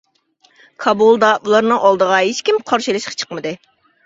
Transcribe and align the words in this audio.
كابۇلدا 0.85 1.29
ئۇلارنىڭ 1.41 1.83
ئالدىغا 1.91 2.23
ھېچكىم 2.29 2.59
قارشى 2.73 2.91
ئېلىشقا 2.95 3.15
چىقمىدى. 3.23 3.55